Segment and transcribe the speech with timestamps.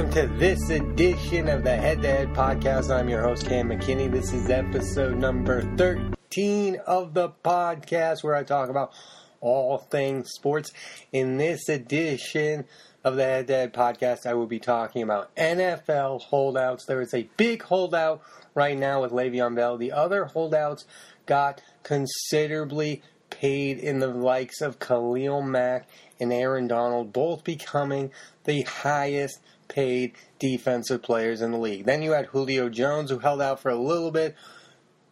[0.00, 2.88] welcome to this edition of the Head to Head podcast.
[2.88, 4.10] I'm your host, Cam McKinney.
[4.10, 8.94] This is episode number 13 of the podcast where I talk about
[9.42, 10.72] all things sports.
[11.12, 12.64] In this edition
[13.04, 16.86] of the Head to Head podcast, I will be talking about NFL holdouts.
[16.86, 18.22] There is a big holdout
[18.54, 19.76] right now with Le'Veon Bell.
[19.76, 20.86] The other holdouts
[21.26, 25.86] got considerably paid in the likes of Khalil Mack
[26.18, 28.10] and Aaron Donald, both becoming
[28.44, 29.40] the highest
[29.70, 31.86] paid defensive players in the league.
[31.86, 34.36] Then you had Julio Jones, who held out for a little bit.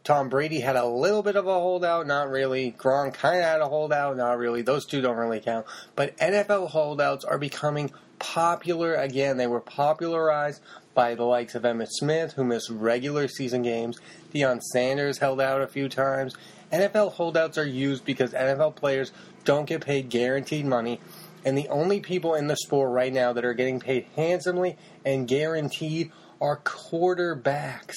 [0.04, 2.72] Tom Brady had a little bit of a holdout, not really.
[2.72, 4.62] Gronk kind of had a holdout, not really.
[4.62, 5.66] Those two don't really count.
[5.96, 9.36] But NFL holdouts are becoming popular again.
[9.36, 10.62] They were popularized
[10.94, 13.98] by the likes of Emmitt Smith, who missed regular season games.
[14.32, 16.34] Deion Sanders held out a few times.
[16.72, 19.12] NFL holdouts are used because NFL players
[19.44, 21.00] don't get paid guaranteed money,
[21.44, 25.28] and the only people in the sport right now that are getting paid handsomely and
[25.28, 27.96] guaranteed are quarterbacks.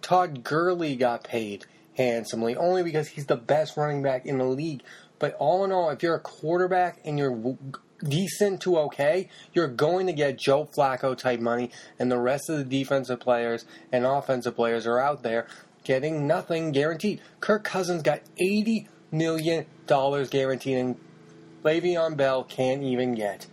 [0.00, 4.82] Todd Gurley got paid handsomely only because he's the best running back in the league.
[5.18, 7.56] But all in all, if you're a quarterback and you're
[8.02, 12.58] decent to okay, you're going to get Joe Flacco type money, and the rest of
[12.58, 15.46] the defensive players and offensive players are out there
[15.84, 17.20] getting nothing guaranteed.
[17.40, 20.96] Kirk Cousins got $80 million guaranteed, and
[21.64, 23.46] Le'Veon Bell can't even get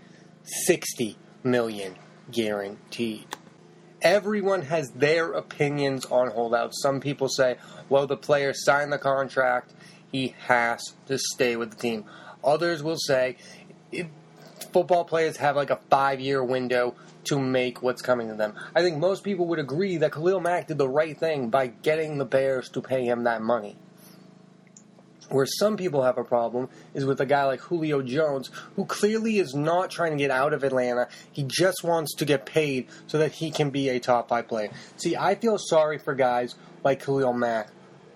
[0.43, 1.95] 60 million
[2.31, 3.27] guaranteed.
[4.01, 6.81] Everyone has their opinions on holdouts.
[6.81, 7.57] Some people say,
[7.89, 9.73] well, the player signed the contract,
[10.11, 12.05] he has to stay with the team.
[12.43, 13.35] Others will say,
[14.71, 18.55] football players have like a five year window to make what's coming to them.
[18.75, 22.17] I think most people would agree that Khalil Mack did the right thing by getting
[22.17, 23.75] the Bears to pay him that money.
[25.29, 29.37] Where some people have a problem is with a guy like Julio Jones, who clearly
[29.37, 31.07] is not trying to get out of Atlanta.
[31.31, 34.71] He just wants to get paid so that he can be a top five player.
[34.97, 37.69] See, I feel sorry for guys like Khalil Mack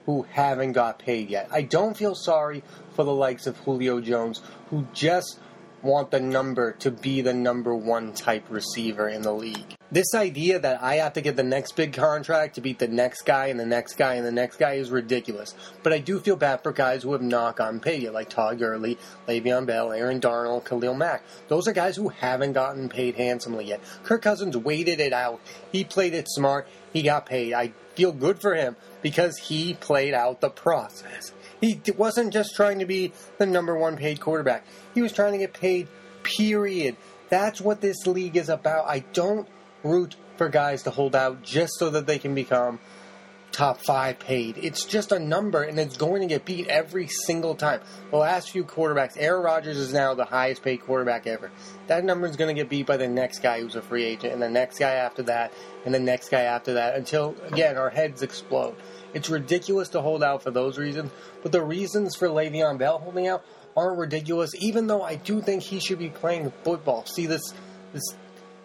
[0.05, 1.47] who haven't got paid yet.
[1.51, 2.63] I don't feel sorry
[2.95, 5.39] for the likes of Julio Jones, who just
[5.81, 9.75] want the number to be the number one type receiver in the league.
[9.93, 13.27] This idea that I have to get the next big contract to beat the next
[13.27, 15.53] guy and the next guy and the next guy is ridiculous.
[15.83, 18.57] But I do feel bad for guys who have not gotten paid yet, like Todd
[18.57, 21.21] Gurley, Le'Veon Bell, Aaron Donald, Khalil Mack.
[21.47, 23.81] Those are guys who haven't gotten paid handsomely yet.
[24.01, 25.39] Kirk Cousins waited it out.
[25.71, 26.67] He played it smart.
[26.91, 27.53] He got paid.
[27.53, 31.33] I feel good for him because he played out the process.
[31.61, 34.65] He wasn't just trying to be the number one paid quarterback.
[34.95, 35.87] He was trying to get paid,
[36.23, 36.95] period.
[37.29, 38.87] That's what this league is about.
[38.87, 39.47] I don't
[39.83, 42.79] root for guys to hold out just so that they can become
[43.51, 44.57] top five paid.
[44.57, 47.81] It's just a number, and it's going to get beat every single time.
[48.09, 51.51] The last few quarterbacks, Aaron Rodgers is now the highest paid quarterback ever.
[51.85, 54.33] That number is going to get beat by the next guy who's a free agent,
[54.33, 55.53] and the next guy after that,
[55.85, 58.75] and the next guy after that, until, again, our heads explode.
[59.13, 61.11] It's ridiculous to hold out for those reasons,
[61.43, 63.45] but the reasons for Le'Veon Bell holding out
[63.77, 67.05] aren't ridiculous, even though I do think he should be playing football.
[67.05, 67.53] See, this,
[67.91, 68.03] this,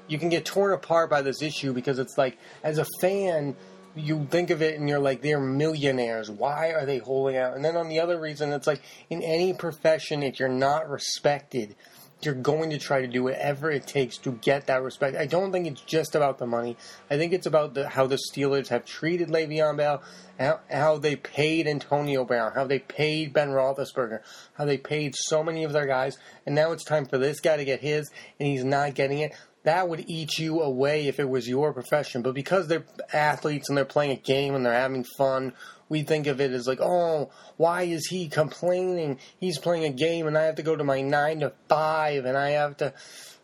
[0.09, 3.57] you can get torn apart by this issue because it's like, as a fan,
[3.95, 6.31] you think of it and you're like, they're millionaires.
[6.31, 7.55] Why are they holding out?
[7.55, 11.75] And then on the other reason, it's like, in any profession, if you're not respected,
[12.21, 15.17] you're going to try to do whatever it takes to get that respect.
[15.17, 16.77] I don't think it's just about the money.
[17.09, 20.03] I think it's about the, how the Steelers have treated Le'Veon Bell,
[20.39, 24.21] how, how they paid Antonio Brown, how they paid Ben Roethlisberger,
[24.55, 27.57] how they paid so many of their guys, and now it's time for this guy
[27.57, 29.33] to get his, and he's not getting it.
[29.65, 32.23] That would eat you away if it was your profession.
[32.23, 35.53] But because they're athletes and they're playing a game and they're having fun,
[35.89, 39.19] we think of it as like, oh, why is he complaining?
[39.39, 42.37] He's playing a game and I have to go to my nine to five and
[42.37, 42.95] I have to,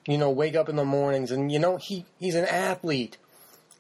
[0.07, 3.17] you know, wake up in the mornings and you know he he's an athlete.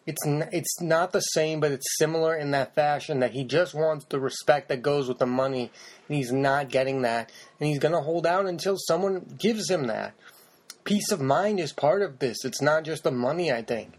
[0.06, 3.74] It's n- it's not the same, but it's similar in that fashion that he just
[3.74, 5.70] wants the respect that goes with the money,
[6.08, 10.12] and he's not getting that, and he's gonna hold out until someone gives him that.
[10.84, 12.44] Peace of mind is part of this.
[12.44, 13.94] It's not just the money, I think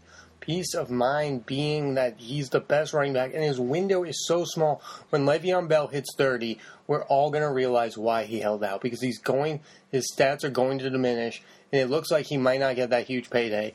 [0.46, 4.44] peace of mind being that he's the best running back and his window is so
[4.44, 4.80] small.
[5.10, 9.00] When Le'Veon Bell hits 30, we're all going to realize why he held out because
[9.00, 9.60] he's going,
[9.90, 11.42] his stats are going to diminish
[11.72, 13.72] and it looks like he might not get that huge payday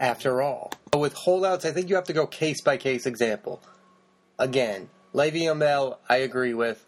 [0.00, 0.72] after all.
[0.90, 3.62] But with holdouts, I think you have to go case by case example.
[4.38, 6.84] Again, Le'Veon Bell, I agree with.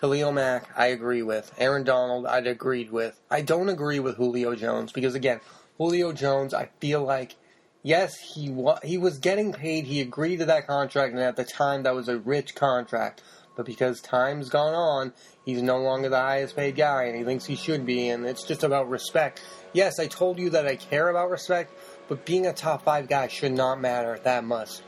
[0.00, 1.52] Khalil Mack, I agree with.
[1.58, 3.20] Aaron Donald, I'd agreed with.
[3.30, 5.40] I don't agree with Julio Jones because, again,
[5.76, 7.36] Julio Jones, I feel like
[7.82, 9.84] yes, he wa- he was getting paid.
[9.84, 13.22] He agreed to that contract, and at the time, that was a rich contract.
[13.56, 15.12] But because time's gone on,
[15.44, 18.44] he's no longer the highest paid guy, and he thinks he should be, and it's
[18.44, 19.42] just about respect.
[19.74, 21.74] Yes, I told you that I care about respect,
[22.08, 24.80] but being a top five guy should not matter that much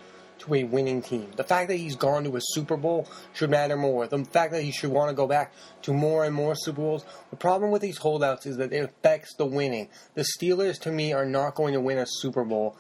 [0.42, 1.30] to a winning team.
[1.36, 4.06] The fact that he's gone to a Super Bowl should matter more.
[4.06, 5.52] The fact that he should want to go back
[5.82, 7.04] to more and more Super Bowls.
[7.30, 9.88] The problem with these holdouts is that it affects the winning.
[10.14, 12.76] The Steelers, to me, are not going to win a Super Bowl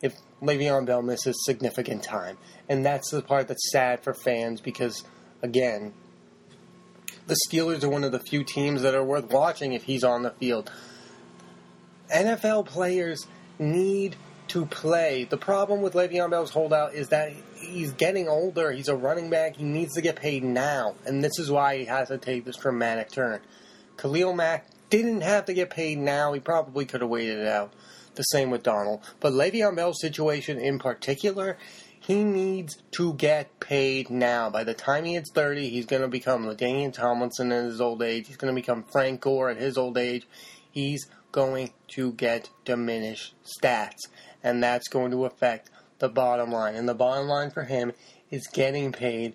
[0.00, 2.38] if Le'Veon Bell misses significant time.
[2.68, 5.02] And that's the part that's sad for fans because,
[5.42, 5.92] again,
[7.26, 10.22] the Steelers are one of the few teams that are worth watching if he's on
[10.22, 10.70] the field.
[12.12, 13.26] NFL players
[13.58, 14.16] need
[14.50, 15.24] to play.
[15.24, 18.72] The problem with Le'Veon Bell's holdout is that he's getting older.
[18.72, 19.56] He's a running back.
[19.56, 20.96] He needs to get paid now.
[21.06, 23.40] And this is why he has to take this dramatic turn.
[23.96, 26.32] Khalil Mack didn't have to get paid now.
[26.32, 27.72] He probably could have waited it out.
[28.16, 29.02] The same with Donald.
[29.20, 31.56] But Le'Veon Bell's situation in particular,
[32.00, 34.50] he needs to get paid now.
[34.50, 38.02] By the time he hits 30, he's going to become LaDainian Tomlinson in his old
[38.02, 38.26] age.
[38.26, 40.26] He's going to become Frank Gore at his old age.
[40.72, 44.08] He's going to get diminished stats
[44.42, 46.74] and that's going to affect the bottom line.
[46.74, 47.92] And the bottom line for him
[48.30, 49.34] is getting paid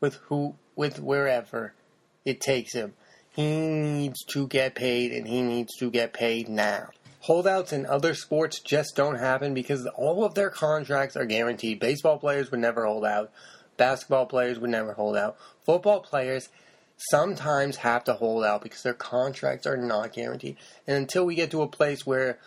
[0.00, 1.74] with who with wherever
[2.24, 2.94] it takes him.
[3.30, 6.88] He needs to get paid and he needs to get paid now.
[7.20, 11.78] Holdouts in other sports just don't happen because all of their contracts are guaranteed.
[11.78, 13.30] Baseball players would never hold out.
[13.76, 15.36] Basketball players would never hold out.
[15.64, 16.48] Football players
[17.10, 20.56] sometimes have to hold out because their contracts are not guaranteed.
[20.86, 22.38] And until we get to a place where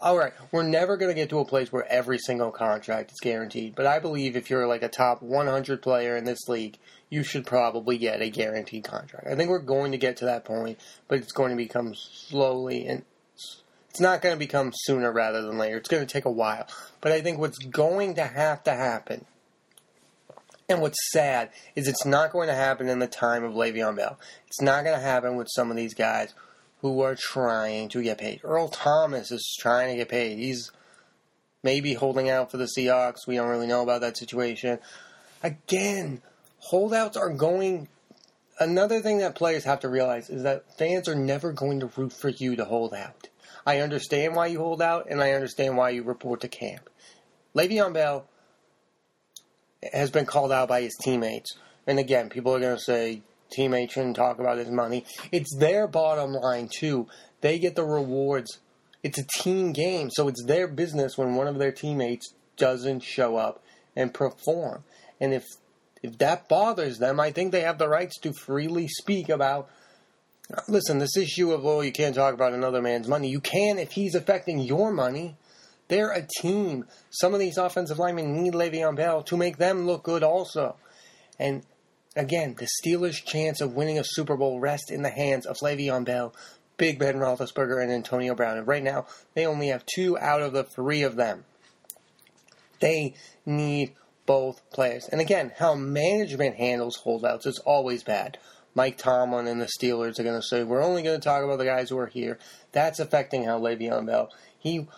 [0.00, 3.20] all right, we're never going to get to a place where every single contract is
[3.20, 6.78] guaranteed, but I believe if you're like a top 100 player in this league,
[7.10, 9.26] you should probably get a guaranteed contract.
[9.26, 10.78] I think we're going to get to that point,
[11.08, 13.04] but it's going to become slowly and
[13.90, 15.76] it's not going to become sooner rather than later.
[15.76, 16.66] It's going to take a while.
[17.00, 19.24] But I think what's going to have to happen
[20.68, 24.20] and what's sad is it's not going to happen in the time of Le'Veon Bell.
[24.46, 26.34] It's not going to happen with some of these guys
[26.80, 28.40] who are trying to get paid.
[28.44, 30.38] Earl Thomas is trying to get paid.
[30.38, 30.70] He's
[31.62, 33.26] maybe holding out for the Seahawks.
[33.26, 34.78] We don't really know about that situation.
[35.42, 36.22] Again,
[36.58, 37.88] holdouts are going.
[38.60, 42.12] Another thing that players have to realize is that fans are never going to root
[42.12, 43.28] for you to hold out.
[43.66, 46.88] I understand why you hold out, and I understand why you report to camp.
[47.54, 48.26] Le'Veon Bell
[49.92, 51.56] has been called out by his teammates.
[51.86, 53.22] And again, people are going to say,
[53.56, 55.04] teammate shouldn't talk about his money.
[55.32, 57.06] It's their bottom line too.
[57.40, 58.58] They get the rewards.
[59.02, 63.36] It's a team game, so it's their business when one of their teammates doesn't show
[63.36, 63.62] up
[63.94, 64.84] and perform.
[65.20, 65.44] And if
[66.02, 69.68] if that bothers them, I think they have the rights to freely speak about
[70.66, 73.28] listen, this issue of oh you can't talk about another man's money.
[73.28, 75.36] You can if he's affecting your money.
[75.88, 76.84] They're a team.
[77.08, 80.76] Some of these offensive linemen need Le'Veon Bell to make them look good also.
[81.38, 81.62] And
[82.18, 86.04] Again, the Steelers' chance of winning a Super Bowl rests in the hands of Le'Veon
[86.04, 86.34] Bell,
[86.76, 88.58] Big Ben Roethlisberger, and Antonio Brown.
[88.58, 91.44] And right now, they only have two out of the three of them.
[92.80, 93.14] They
[93.46, 93.92] need
[94.26, 95.08] both players.
[95.08, 98.36] And again, how management handles holdouts is always bad.
[98.74, 101.58] Mike Tomlin and the Steelers are going to say, we're only going to talk about
[101.58, 102.40] the guys who are here.
[102.72, 104.32] That's affecting how Le'Veon Bell.
[104.58, 104.88] He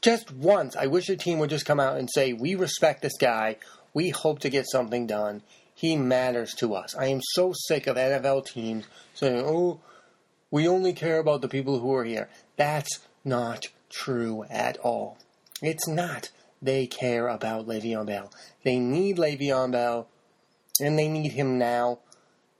[0.00, 3.18] just once, I wish the team would just come out and say, we respect this
[3.18, 3.56] guy.
[3.92, 5.42] We hope to get something done.
[5.82, 6.94] He matters to us.
[6.94, 8.84] I am so sick of NFL teams
[9.14, 9.80] saying, oh,
[10.48, 12.28] we only care about the people who are here.
[12.56, 15.18] That's not true at all.
[15.60, 16.30] It's not.
[16.62, 18.32] They care about Le'Veon Bell.
[18.62, 20.06] They need Le'Veon Bell,
[20.80, 21.98] and they need him now,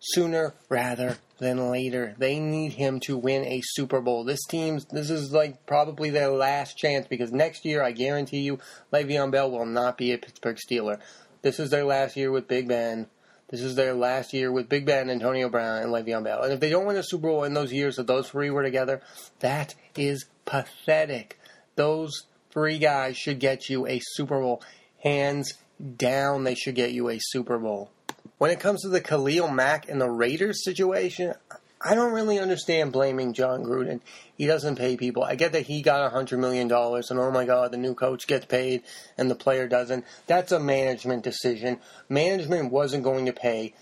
[0.00, 2.16] sooner rather than later.
[2.18, 4.24] They need him to win a Super Bowl.
[4.24, 8.58] This team's this is like probably their last chance because next year, I guarantee you,
[8.92, 10.98] Le'Veon Bell will not be a Pittsburgh Steeler.
[11.42, 13.08] This is their last year with Big Ben.
[13.52, 16.42] This is their last year with Big Ben, Antonio Brown, and Le'Veon Bell.
[16.42, 18.62] And if they don't win a Super Bowl in those years that those three were
[18.62, 19.02] together,
[19.40, 21.38] that is pathetic.
[21.76, 24.62] Those three guys should get you a Super Bowl.
[25.02, 25.52] Hands
[25.98, 27.90] down, they should get you a Super Bowl.
[28.38, 31.34] When it comes to the Khalil Mack and the Raiders situation,
[31.84, 34.00] I don't really understand blaming Jon Gruden.
[34.36, 35.24] He doesn't pay people.
[35.24, 37.94] I get that he got a hundred million dollars, and oh my God, the new
[37.94, 38.82] coach gets paid
[39.18, 40.04] and the player doesn't.
[40.26, 41.80] That's a management decision.
[42.08, 43.74] Management wasn't going to pay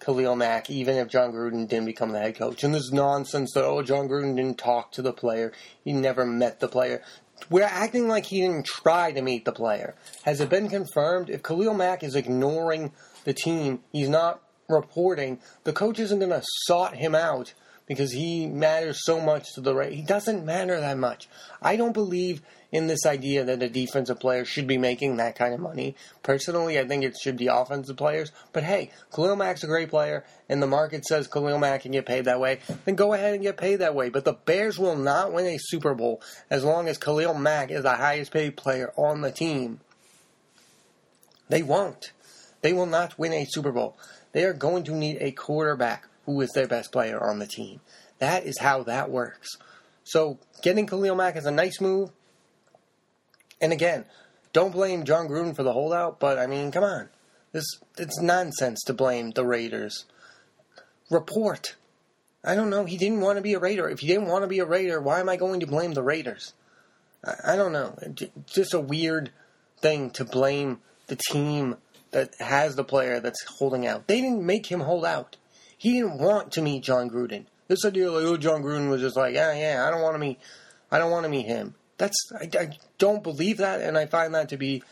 [0.00, 2.62] Khalil Mack even if Jon Gruden didn't become the head coach.
[2.62, 6.60] And this nonsense that oh Jon Gruden didn't talk to the player, he never met
[6.60, 7.02] the player.
[7.50, 9.94] We're acting like he didn't try to meet the player.
[10.24, 11.30] Has it been confirmed?
[11.30, 12.92] If Khalil Mack is ignoring
[13.24, 17.54] the team, he's not reporting, the coach isn't going to sort him out
[17.86, 19.92] because he matters so much to the right.
[19.92, 21.28] He doesn't matter that much.
[21.62, 22.42] I don't believe
[22.72, 25.94] in this idea that a defensive player should be making that kind of money.
[26.22, 28.32] Personally, I think it should be offensive players.
[28.52, 32.06] But hey, Khalil Mack's a great player, and the market says Khalil Mack can get
[32.06, 32.58] paid that way.
[32.84, 34.08] Then go ahead and get paid that way.
[34.08, 36.20] But the Bears will not win a Super Bowl
[36.50, 39.80] as long as Khalil Mack is the highest paid player on the team.
[41.48, 42.12] They won't.
[42.62, 43.96] They will not win a Super Bowl.
[44.36, 47.80] They are going to need a quarterback who is their best player on the team.
[48.18, 49.48] That is how that works.
[50.04, 52.10] So getting Khalil Mack is a nice move.
[53.62, 54.04] And again,
[54.52, 57.08] don't blame Jon Gruden for the holdout, but I mean, come on.
[57.52, 57.64] This
[57.96, 60.04] it's nonsense to blame the Raiders.
[61.10, 61.74] Report.
[62.44, 62.84] I don't know.
[62.84, 63.88] He didn't want to be a Raider.
[63.88, 66.02] If he didn't want to be a Raider, why am I going to blame the
[66.02, 66.52] Raiders?
[67.24, 67.98] I, I don't know.
[68.44, 69.30] Just a weird
[69.80, 71.78] thing to blame the team
[72.12, 74.06] that has the player that's holding out.
[74.06, 75.36] They didn't make him hold out.
[75.76, 77.46] He didn't want to meet Jon Gruden.
[77.68, 80.18] This idea like, oh, Jon Gruden was just like, yeah, yeah, I don't want to
[80.18, 80.38] meet,
[80.90, 81.74] I don't want to meet him.
[81.98, 84.82] That's I, I don't believe that, and I find that to be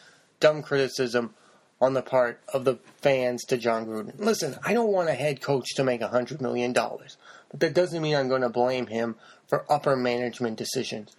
[0.41, 1.35] dumb criticism
[1.81, 4.19] on the part of the fans to Jon Gruden.
[4.19, 7.17] Listen, I don't want a head coach to make a hundred million dollars,
[7.51, 9.17] but that doesn't mean I'm going to blame him
[9.49, 11.15] for upper management decisions.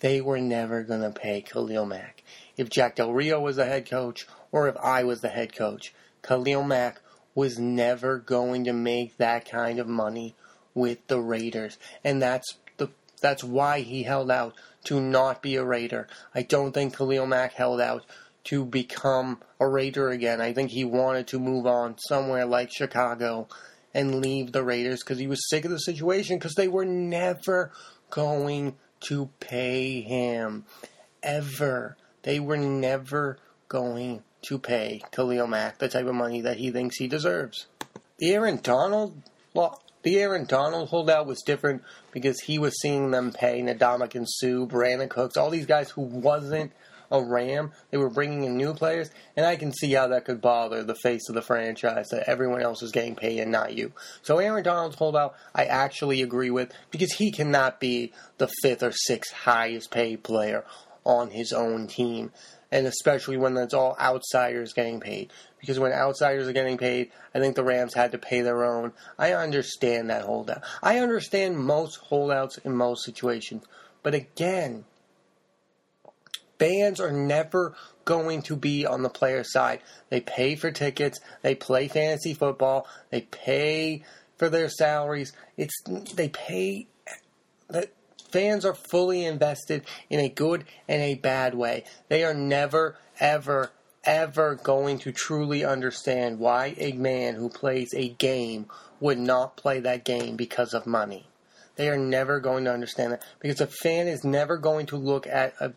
[0.00, 2.22] They were never going to pay Khalil Mack.
[2.56, 5.94] If Jack Del Rio was the head coach, or if I was the head coach,
[6.22, 7.00] Khalil Mack
[7.34, 10.34] was never going to make that kind of money
[10.74, 12.88] with the Raiders, and that's the
[13.20, 14.54] that's why he held out
[14.84, 16.08] to not be a Raider.
[16.34, 18.04] I don't think Khalil Mack held out
[18.44, 20.40] to become a Raider again.
[20.40, 23.48] I think he wanted to move on somewhere like Chicago
[23.92, 27.72] and leave the Raiders because he was sick of the situation because they were never
[28.10, 30.64] going to pay him
[31.22, 31.96] ever.
[32.22, 33.38] They were never
[33.68, 37.66] going to pay Khalil Mack the type of money that he thinks he deserves.
[38.18, 39.22] The Aaron Donald
[40.02, 41.82] the Aaron Donald holdout was different
[42.12, 46.72] because he was seeing them pay and Suh Brandin Cooks, all these guys who wasn't
[47.10, 47.72] a Ram.
[47.90, 50.94] They were bringing in new players, and I can see how that could bother the
[50.94, 53.92] face of the franchise that everyone else is getting paid and not you.
[54.22, 58.92] So Aaron Donald's holdout, I actually agree with because he cannot be the fifth or
[58.92, 60.64] sixth highest paid player
[61.10, 62.30] on his own team
[62.72, 65.32] and especially when it's all outsiders getting paid.
[65.58, 68.92] Because when outsiders are getting paid, I think the Rams had to pay their own.
[69.18, 70.62] I understand that holdout.
[70.82, 73.64] I understand most holdouts in most situations.
[74.04, 74.84] But again,
[76.60, 77.74] fans are never
[78.04, 79.80] going to be on the player side.
[80.08, 84.04] They pay for tickets, they play fantasy football, they pay
[84.36, 85.32] for their salaries.
[85.56, 85.74] It's
[86.14, 86.86] they pay
[88.30, 91.84] Fans are fully invested in a good and a bad way.
[92.08, 93.70] They are never, ever,
[94.04, 98.66] ever going to truly understand why a man who plays a game
[99.00, 101.26] would not play that game because of money.
[101.76, 105.26] They are never going to understand that because a fan is never going to look
[105.26, 105.72] at a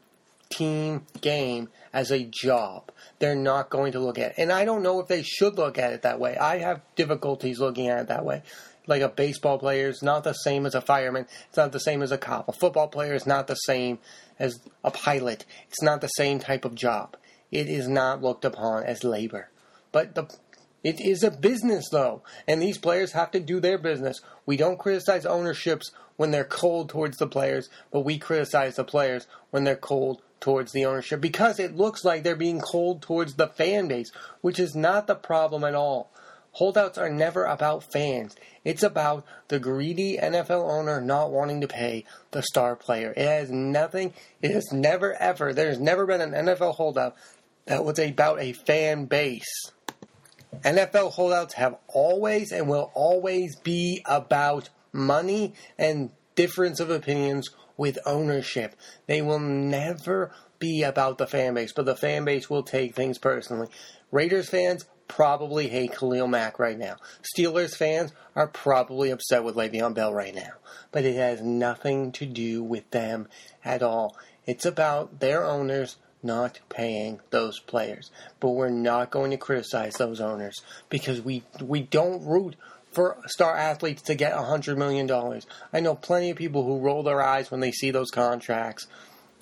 [0.50, 2.92] team game as a job.
[3.20, 4.36] They're not going to look at it.
[4.38, 6.36] And I don't know if they should look at it that way.
[6.38, 8.44] I have difficulties looking at it that way
[8.88, 11.26] like a baseball player is not the same as a fireman.
[11.48, 12.48] It's not the same as a cop.
[12.48, 14.00] A football player is not the same
[14.40, 15.46] as a pilot.
[15.70, 17.16] It's not the same type of job.
[17.52, 19.50] It is not looked upon as labor.
[19.92, 20.28] But the
[20.84, 24.20] it is a business though, and these players have to do their business.
[24.46, 29.26] We don't criticize ownerships when they're cold towards the players, but we criticize the players
[29.50, 33.48] when they're cold towards the ownership because it looks like they're being cold towards the
[33.48, 34.12] fan base,
[34.42, 36.12] which is not the problem at all.
[36.54, 38.36] Holdouts are never about fans.
[38.64, 43.14] It's about the greedy NFL owner not wanting to pay the star player.
[43.18, 47.16] It has nothing, it has never ever, there's never been an NFL holdout
[47.66, 49.72] that was about a fan base.
[50.64, 57.98] NFL holdouts have always and will always be about money and difference of opinions with
[58.06, 58.76] ownership.
[59.08, 63.18] They will never be about the fan base, but the fan base will take things
[63.18, 63.68] personally.
[64.12, 66.96] Raiders fans probably hate Khalil Mack right now.
[67.22, 70.54] Steelers fans are probably upset with Le'Veon Bell right now.
[70.92, 73.28] But it has nothing to do with them
[73.64, 74.18] at all.
[74.46, 78.10] It's about their owners not paying those players.
[78.40, 82.56] But we're not going to criticize those owners because we we don't root
[82.92, 85.46] for star athletes to get a hundred million dollars.
[85.74, 88.88] I know plenty of people who roll their eyes when they see those contracts.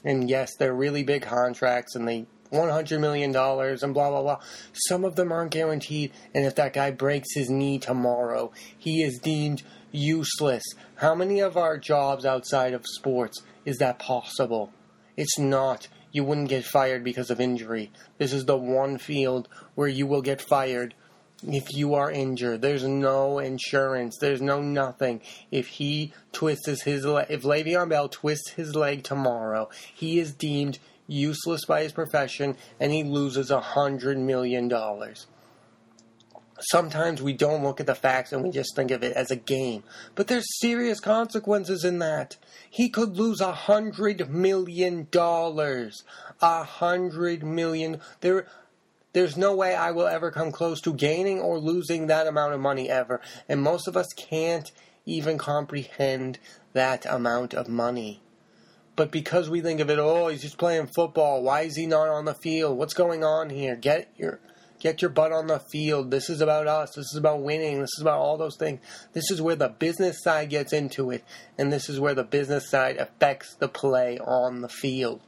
[0.03, 4.39] And yes, they're really big contracts and they $100 million and blah, blah, blah.
[4.73, 9.19] Some of them aren't guaranteed, and if that guy breaks his knee tomorrow, he is
[9.19, 10.63] deemed useless.
[10.95, 14.71] How many of our jobs outside of sports is that possible?
[15.17, 15.87] It's not.
[16.11, 17.91] You wouldn't get fired because of injury.
[18.17, 20.93] This is the one field where you will get fired
[21.47, 22.61] if you are injured.
[22.61, 24.17] There's no insurance.
[24.19, 25.21] There's no nothing.
[25.51, 30.79] If he twists his leg, if Le'Veon Bell twists his leg tomorrow, he is deemed
[31.11, 35.27] useless by his profession and he loses a hundred million dollars.
[36.69, 39.35] Sometimes we don't look at the facts and we just think of it as a
[39.35, 39.83] game.
[40.13, 42.37] But there's serious consequences in that.
[42.69, 46.03] He could lose a hundred million dollars.
[46.39, 47.99] A hundred million.
[48.21, 48.45] There,
[49.13, 52.59] there's no way I will ever come close to gaining or losing that amount of
[52.59, 53.21] money ever.
[53.49, 54.71] And most of us can't
[55.05, 56.37] even comprehend
[56.73, 58.21] that amount of money.
[58.95, 61.43] But because we think of it, oh, he's just playing football.
[61.43, 62.77] Why is he not on the field?
[62.77, 63.75] What's going on here?
[63.75, 64.39] Get your
[64.79, 66.11] get your butt on the field.
[66.11, 66.91] This is about us.
[66.95, 67.79] This is about winning.
[67.79, 68.81] This is about all those things.
[69.13, 71.23] This is where the business side gets into it,
[71.57, 75.21] and this is where the business side affects the play on the field.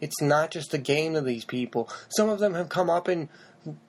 [0.00, 1.88] It's not just a game to these people.
[2.08, 3.30] Some of them have come up in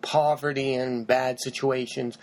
[0.01, 2.17] poverty and bad situations.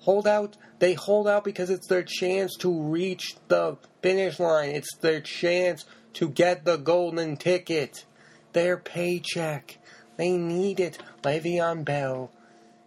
[0.00, 4.70] Hold out, they hold out because it's their chance to reach the finish line.
[4.70, 8.04] It's their chance to get the golden ticket.
[8.52, 9.78] Their paycheck.
[10.16, 10.98] They need it.
[11.22, 12.30] Le'Veon Bell.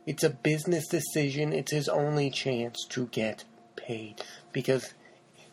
[0.05, 1.51] It's a business decision.
[1.51, 3.43] It's his only chance to get
[3.75, 4.21] paid.
[4.51, 4.93] Because,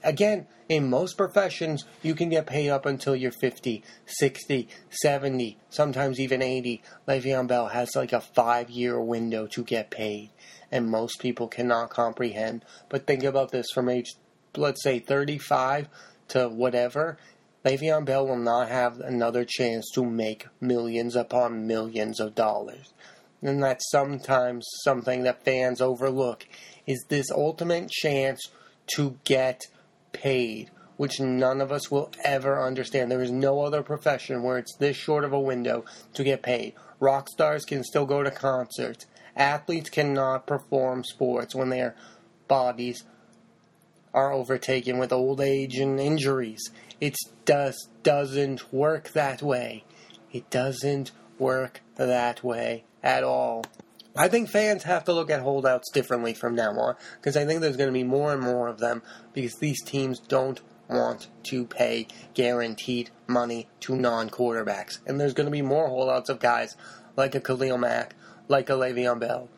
[0.04, 6.20] again, in most professions, you can get paid up until you're 50, 60, 70, sometimes
[6.20, 6.82] even 80.
[7.08, 10.30] Le'Veon Bell has like a five year window to get paid,
[10.70, 12.64] and most people cannot comprehend.
[12.88, 14.14] But think about this from age,
[14.56, 15.88] let's say, 35
[16.28, 17.18] to whatever.
[17.64, 22.92] Le'Veon Bell will not have another chance to make millions upon millions of dollars.
[23.40, 26.46] And that's sometimes something that fans overlook
[26.86, 28.40] is this ultimate chance
[28.96, 29.62] to get
[30.12, 33.10] paid, which none of us will ever understand.
[33.10, 36.74] There is no other profession where it's this short of a window to get paid.
[36.98, 39.06] Rock stars can still go to concerts.
[39.36, 41.94] Athletes cannot perform sports when their
[42.48, 43.04] bodies
[44.14, 46.70] are overtaken with old age and injuries.
[47.00, 47.16] It
[47.46, 49.84] just doesn't work that way.
[50.30, 53.64] It doesn't work that way at all.
[54.14, 57.60] I think fans have to look at holdouts differently from now on because I think
[57.60, 59.02] there's going to be more and more of them
[59.32, 64.98] because these teams don't want to pay guaranteed money to non quarterbacks.
[65.06, 66.76] And there's going to be more holdouts of guys
[67.16, 68.14] like a Khalil Mack,
[68.48, 69.48] like a Le'Veon Bell,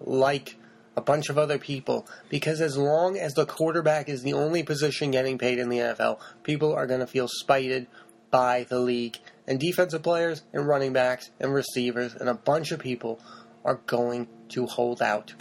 [0.00, 0.56] like
[0.96, 5.10] a bunch of other people because as long as the quarterback is the only position
[5.10, 7.86] getting paid in the NFL, people are going to feel spited
[8.30, 9.18] by the league.
[9.46, 13.20] And defensive players and running backs and receivers and a bunch of people
[13.64, 15.34] are going to hold out.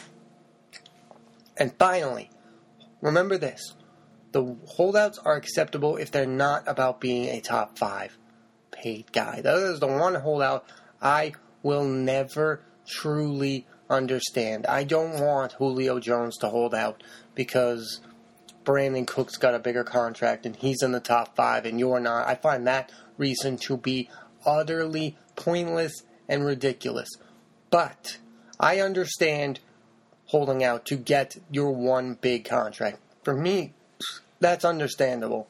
[1.57, 2.29] And finally,
[3.01, 3.75] remember this
[4.31, 8.17] the holdouts are acceptable if they're not about being a top five
[8.71, 9.41] paid guy.
[9.41, 10.65] That is the one holdout
[11.01, 14.65] I will never truly understand.
[14.65, 17.03] I don't want Julio Jones to hold out
[17.35, 18.01] because
[18.63, 22.27] Brandin Cooks got a bigger contract and he's in the top five and you're not.
[22.27, 24.09] I find that reason to be
[24.45, 27.09] utterly pointless and ridiculous.
[27.69, 28.17] But
[28.59, 29.59] I understand
[30.25, 32.99] holding out to get your one big contract.
[33.23, 33.73] For me,
[34.39, 35.47] that's understandable.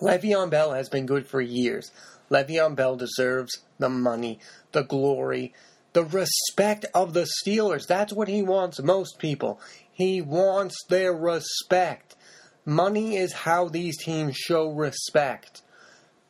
[0.00, 1.90] Le'Veon Bell has been good for years.
[2.30, 4.38] Le'Veon Bell deserves the money,
[4.72, 5.52] the glory,
[5.92, 7.86] the respect of the Steelers.
[7.86, 9.60] That's what he wants most people.
[9.90, 12.16] He wants their respect.
[12.64, 15.62] Money is how these teams show respect.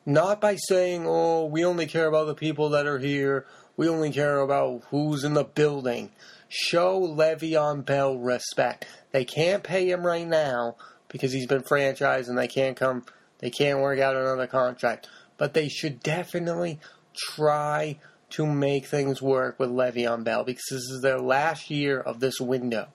[0.07, 3.46] Not by saying, oh, we only care about the people that are here
[3.81, 6.11] we only care about who's in the building.
[6.51, 8.85] Show Le'Veon Bell respect.
[9.11, 10.77] They can't pay him right now
[11.09, 13.07] because he's been franchised and they can't come.
[13.38, 15.09] They can't work out another contract.
[15.38, 16.79] But they should definitely
[17.16, 22.20] try to make things work with Le'Veon Bell because this is their last year of
[22.20, 22.88] this window.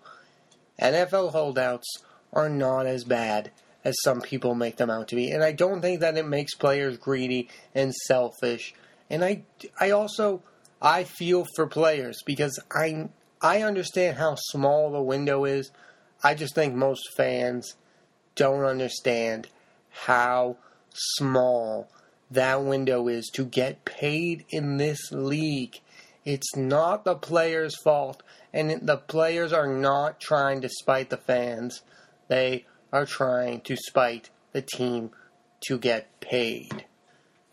[0.79, 1.87] NFL holdouts
[2.33, 3.51] are not as bad
[3.83, 6.55] as some people make them out to be, and I don't think that it makes
[6.55, 8.73] players greedy and selfish.
[9.09, 9.43] And I,
[9.79, 10.41] I also
[10.81, 13.09] I feel for players because I
[13.41, 15.71] I understand how small the window is.
[16.23, 17.75] I just think most fans
[18.35, 19.47] don't understand
[19.91, 20.57] how
[20.93, 21.89] small
[22.35, 25.79] that window is to get paid in this league.
[26.23, 31.81] It's not the players' fault, and the players are not trying to spite the fans.
[32.27, 35.11] They are trying to spite the team
[35.67, 36.85] to get paid.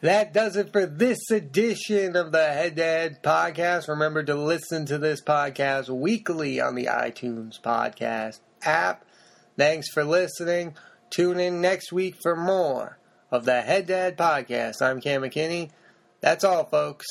[0.00, 3.88] That does it for this edition of the Head to Head podcast.
[3.88, 9.04] Remember to listen to this podcast weekly on the iTunes podcast app.
[9.56, 10.74] Thanks for listening.
[11.10, 12.98] Tune in next week for more
[13.32, 14.82] of the Head Dad podcast.
[14.82, 15.70] I'm Cam McKinney.
[16.20, 17.06] That's all, folks.